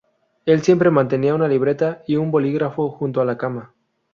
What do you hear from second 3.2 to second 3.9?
a la cama.